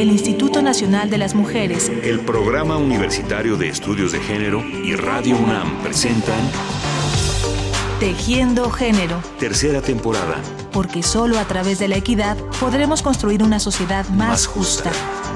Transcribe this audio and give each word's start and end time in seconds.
el 0.00 0.10
Instituto 0.10 0.62
Nacional 0.62 1.10
de 1.10 1.18
las 1.18 1.34
Mujeres, 1.34 1.90
el 2.04 2.20
Programa 2.20 2.76
Universitario 2.76 3.56
de 3.56 3.68
Estudios 3.68 4.12
de 4.12 4.20
Género 4.20 4.62
y 4.64 4.94
Radio 4.94 5.36
UNAM 5.36 5.82
presentan 5.82 6.38
Tejiendo 7.98 8.70
Género, 8.70 9.20
tercera 9.40 9.82
temporada, 9.82 10.40
porque 10.70 11.02
solo 11.02 11.36
a 11.40 11.44
través 11.46 11.80
de 11.80 11.88
la 11.88 11.96
equidad 11.96 12.36
podremos 12.60 13.02
construir 13.02 13.42
una 13.42 13.58
sociedad 13.58 14.06
más, 14.10 14.28
Más 14.28 14.46
justa. 14.46 14.90
justa. 14.90 15.28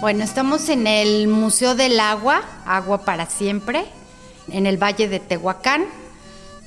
Bueno, 0.00 0.24
estamos 0.24 0.68
en 0.70 0.88
el 0.88 1.28
Museo 1.28 1.76
del 1.76 2.00
Agua, 2.00 2.42
Agua 2.66 3.04
para 3.04 3.26
Siempre, 3.26 3.84
en 4.50 4.66
el 4.66 4.76
Valle 4.82 5.08
de 5.08 5.20
Tehuacán. 5.20 5.99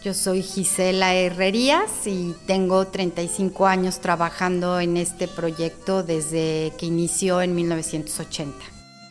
Yo 0.04 0.14
soy 0.14 0.42
Gisela 0.42 1.14
Herrerías 1.14 1.90
y 2.08 2.36
tengo 2.46 2.86
35 2.86 3.68
años 3.68 4.02
trabajando 4.02 4.82
en 4.82 4.98
este 4.98 5.30
proyecto 5.30 6.04
desde 6.04 6.74
que 6.78 6.88
inició 6.88 7.42
en 7.42 7.56
1980. 7.56 8.54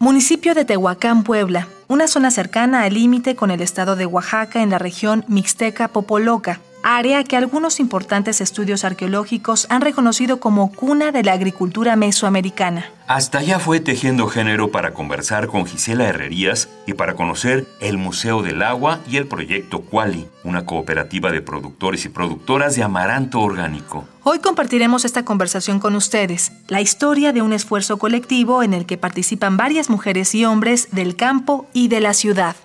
Municipio 0.01 0.55
de 0.55 0.67
Tehuacán, 0.67 1.25
Puebla, 1.25 1.67
una 1.89 2.09
zona 2.09 2.31
cercana 2.31 2.83
al 2.83 2.93
límite 2.93 3.35
con 3.37 3.51
el 3.51 3.63
estado 3.63 3.97
de 3.97 4.05
Oaxaca 4.05 4.63
en 4.63 4.69
la 4.69 4.79
región 4.79 5.25
Mixteca-Popoloca, 5.29 6.61
área 6.83 7.25
que 7.25 7.37
algunos 7.37 7.81
importantes 7.81 8.41
estudios 8.41 8.85
arqueológicos 8.85 9.67
han 9.71 9.81
reconocido 9.81 10.41
como 10.41 10.73
cuna 10.73 11.13
de 11.13 11.23
la 11.23 11.33
agricultura 11.33 11.97
mesoamericana. 11.97 12.87
Hasta 13.07 13.39
allá 13.39 13.59
fue 13.59 13.81
Tejiendo 13.81 14.27
Género 14.27 14.71
para 14.71 14.95
conversar 14.95 15.49
con 15.49 15.67
Gisela 15.67 16.09
Herrerías 16.09 16.69
y 16.87 16.95
para 16.95 17.15
conocer 17.15 17.67
el 17.81 17.99
Museo 17.99 18.43
del 18.43 18.63
Agua 18.63 19.01
y 19.09 19.17
el 19.17 19.27
proyecto 19.27 19.83
Quali, 19.83 20.29
una 20.45 20.65
cooperativa 20.65 21.31
de 21.31 21.43
productores 21.43 22.05
y 22.05 22.09
productoras 22.09 22.75
de 22.77 22.83
amaranto 22.83 23.41
orgánico. 23.41 24.07
Hoy 24.23 24.39
compartiremos 24.39 25.05
esta 25.05 25.25
conversación 25.25 25.81
con 25.81 25.97
ustedes, 25.97 26.53
la 26.69 26.81
historia 26.81 27.33
de 27.33 27.43
un 27.43 27.53
esfuerzo 27.53 27.99
colectivo 27.99 28.63
en 28.63 28.73
el 28.73 28.87
que 28.87 28.97
participan 28.97 29.57
varias 29.57 29.91
mujeres 29.91 30.35
y 30.35 30.45
hombres 30.45 30.89
del 30.93 31.17
campo 31.17 31.67
y 31.73 31.89
de 31.89 32.01
la 32.01 32.15
ciudad. 32.15 32.57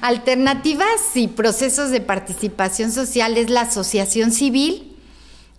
Alternativas 0.00 1.14
y 1.14 1.28
procesos 1.28 1.90
de 1.90 2.00
participación 2.00 2.90
social 2.90 3.36
es 3.36 3.50
la 3.50 3.62
asociación 3.62 4.32
civil 4.32 4.96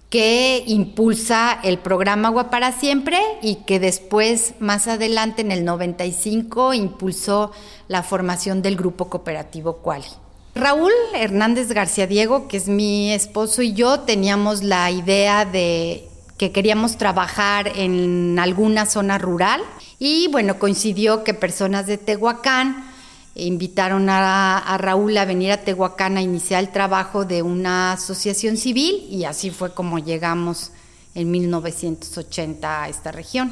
que 0.10 0.64
impulsa 0.66 1.60
el 1.64 1.78
programa 1.78 2.30
Agua 2.30 2.50
para 2.50 2.72
Siempre 2.72 3.20
y 3.42 3.56
que 3.66 3.80
después, 3.80 4.56
más 4.60 4.88
adelante, 4.88 5.42
en 5.42 5.52
el 5.52 5.64
95, 5.64 6.74
impulsó 6.74 7.52
la 7.88 8.04
formación 8.04 8.62
del 8.62 8.76
grupo 8.76 9.10
cooperativo 9.10 9.78
Quali. 9.78 10.06
Raúl 10.54 10.92
Hernández 11.14 11.72
García 11.72 12.08
Diego, 12.08 12.50
que 12.50 12.58
es 12.58 12.68
mi 12.68 13.14
esposo, 13.14 13.62
y 13.62 13.74
yo 13.74 14.02
teníamos 14.02 14.64
la 14.64 14.92
idea 14.92 15.46
de 15.46 16.10
que 16.38 16.52
queríamos 16.52 16.98
trabajar 16.98 17.72
en 17.76 18.38
alguna 18.40 18.88
zona 18.88 19.18
rural 19.18 19.62
y 20.00 20.28
bueno, 20.30 20.58
coincidió 20.58 21.24
que 21.24 21.36
personas 21.36 21.86
de 21.86 21.98
Tehuacán 22.00 22.91
invitaron 23.36 24.10
a, 24.10 24.78
Raúl 24.78 25.18
a 25.18 25.26
venir 25.26 25.52
a 25.52 25.64
Tehuacán 25.64 26.18
a 26.18 26.22
iniciar 26.22 26.64
el 26.64 26.72
trabajo 26.72 27.26
de 27.26 27.42
una 27.42 27.94
asociación 27.94 28.58
civil 28.58 29.08
y 29.10 29.26
así 29.26 29.52
fue 29.52 29.74
como 29.74 30.00
llegamos 30.00 30.72
en 31.16 31.32
1980 31.32 32.84
a 32.84 32.90
esta 32.90 33.12
región. 33.12 33.52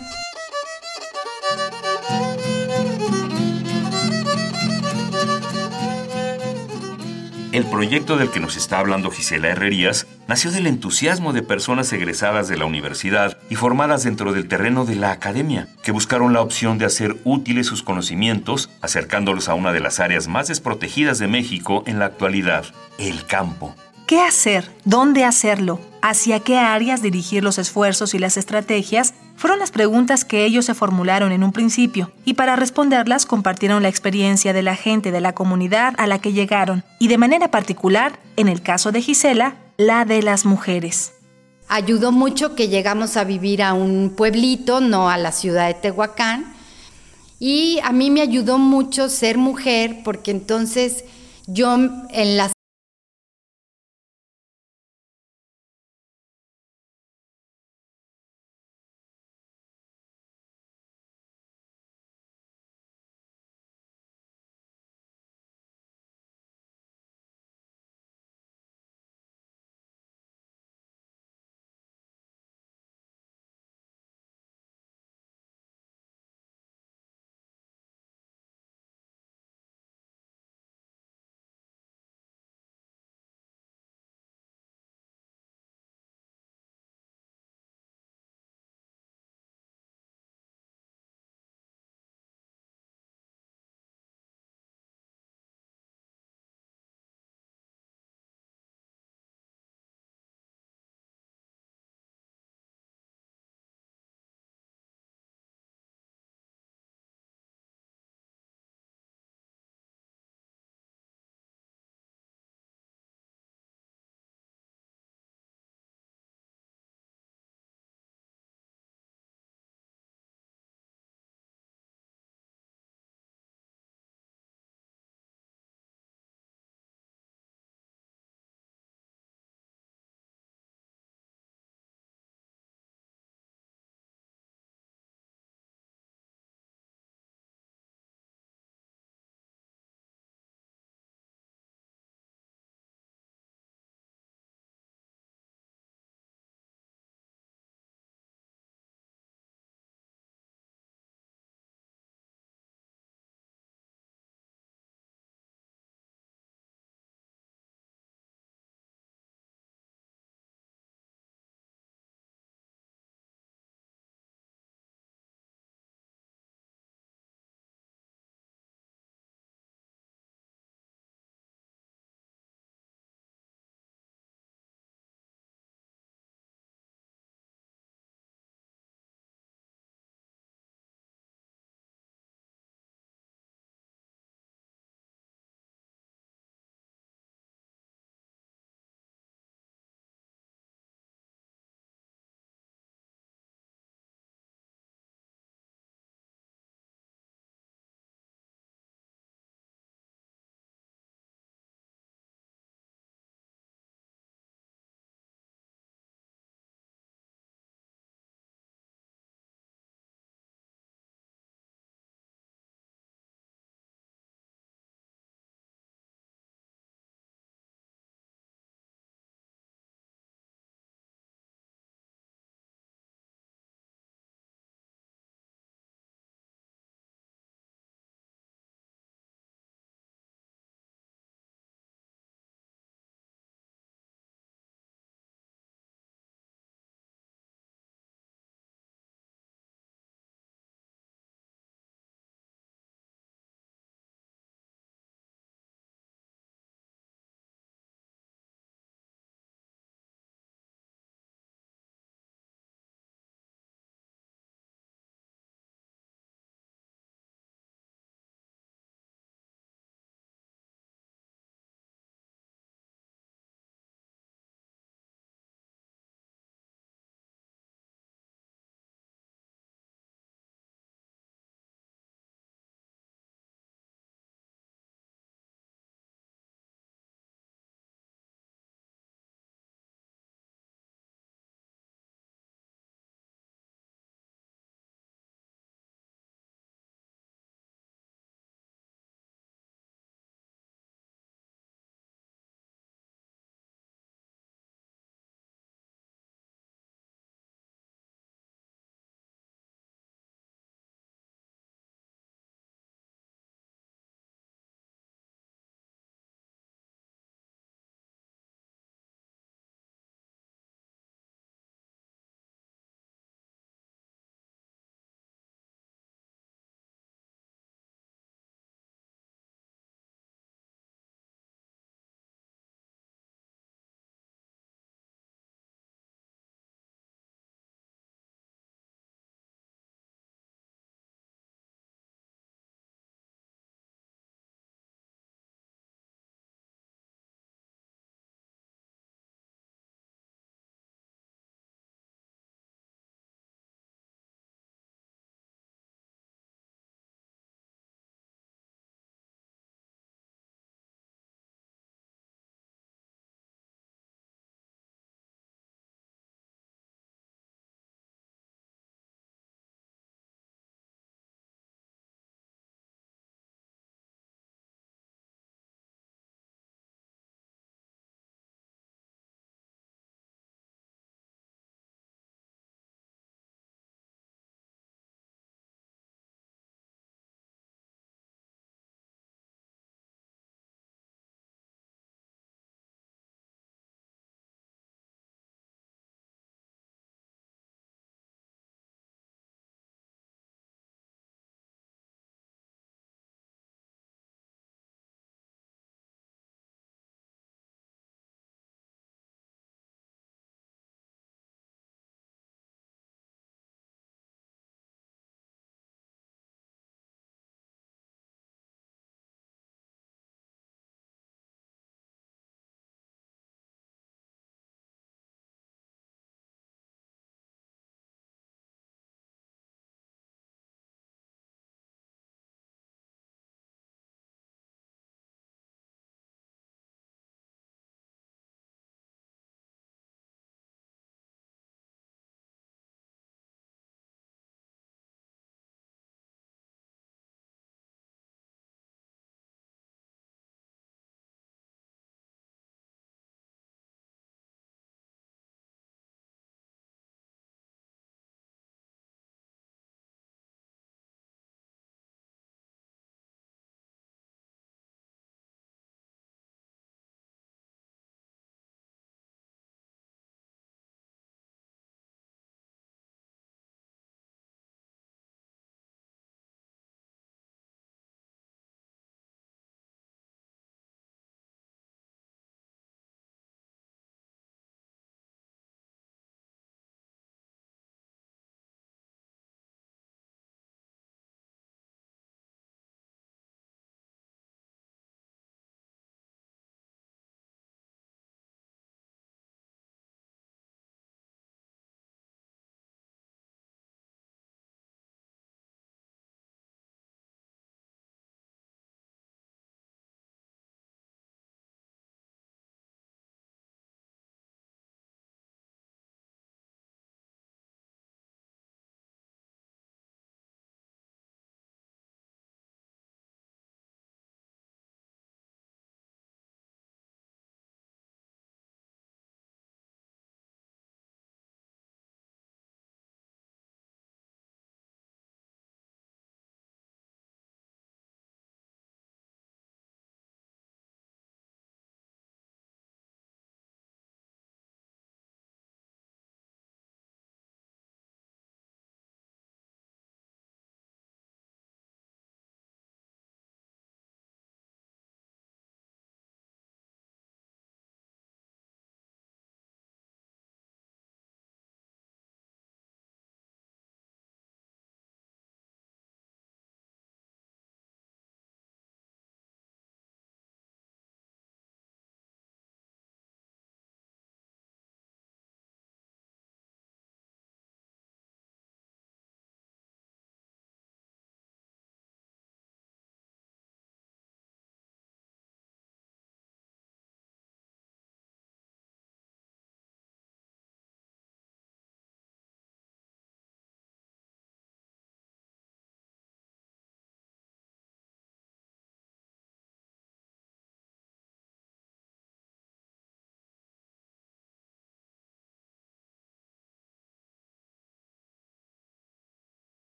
El 7.52 7.66
proyecto 7.66 8.16
del 8.16 8.30
que 8.30 8.40
nos 8.40 8.58
está 8.58 8.78
hablando 8.78 9.10
Gisela 9.10 9.50
Herrerías 9.50 10.06
nació 10.28 10.52
del 10.52 10.68
entusiasmo 10.68 11.34
de 11.34 11.42
personas 11.42 11.92
egresadas 11.92 12.48
de 12.48 12.58
la 12.58 12.66
universidad 12.66 13.40
y 13.50 13.56
formadas 13.56 14.04
dentro 14.04 14.34
del 14.34 14.48
terreno 14.48 14.86
de 14.86 14.96
la 14.96 15.10
academia, 15.10 15.68
que 15.82 15.92
buscaron 15.92 16.32
la 16.32 16.42
opción 16.42 16.78
de 16.78 16.86
hacer 16.86 17.18
útiles 17.24 17.66
sus 17.66 17.82
conocimientos, 17.82 18.70
acercándolos 18.82 19.50
a 19.50 19.56
una 19.56 19.74
de 19.74 19.80
las 19.80 20.00
áreas 20.00 20.28
más 20.28 20.48
desprotegidas 20.48 21.18
de 21.18 21.28
México 21.28 21.84
en 21.88 21.98
la 21.98 22.06
actualidad, 22.06 22.66
el 23.00 23.26
campo. 23.26 23.76
¿Qué 24.06 24.22
hacer? 24.22 24.70
¿Dónde 24.86 25.24
hacerlo? 25.24 25.80
¿Hacia 26.04 26.42
qué 26.42 26.60
áreas 26.60 27.02
dirigir 27.02 27.44
los 27.44 27.58
esfuerzos 27.58 28.14
y 28.14 28.20
las 28.20 28.38
estrategias? 28.38 29.16
Fueron 29.40 29.60
las 29.60 29.72
preguntas 29.72 30.26
que 30.26 30.44
ellos 30.44 30.66
se 30.66 30.74
formularon 30.74 31.32
en 31.32 31.46
un 31.46 31.54
principio, 31.54 32.12
y 32.26 32.34
para 32.34 32.58
responderlas 32.58 33.26
compartieron 33.26 33.82
la 33.82 33.88
experiencia 33.88 34.52
de 34.52 34.62
la 34.62 34.76
gente 34.76 35.14
de 35.14 35.22
la 35.22 35.32
comunidad 35.32 35.94
a 35.98 36.08
la 36.08 36.20
que 36.20 36.34
llegaron, 36.34 36.84
y 37.00 37.08
de 37.08 37.18
manera 37.18 37.50
particular, 37.50 38.20
en 38.36 38.50
el 38.50 38.62
caso 38.62 38.92
de 38.92 39.02
Gisela, 39.02 39.56
la 39.78 40.04
de 40.04 40.24
las 40.24 40.44
mujeres. 40.46 41.14
Ayudó 41.70 42.12
mucho 42.12 42.54
que 42.54 42.68
llegamos 42.68 43.16
a 43.16 43.24
vivir 43.24 43.64
a 43.64 43.72
un 43.72 44.14
pueblito, 44.14 44.82
no 44.82 45.10
a 45.10 45.16
la 45.16 45.32
ciudad 45.32 45.68
de 45.68 45.76
Tehuacán, 45.76 46.54
y 47.40 47.80
a 47.86 47.94
mí 47.94 48.12
me 48.12 48.20
ayudó 48.20 48.58
mucho 48.58 49.08
ser 49.08 49.38
mujer, 49.38 50.02
porque 50.04 50.32
entonces 50.32 51.06
yo 51.48 51.78
en 52.10 52.36
las 52.36 52.52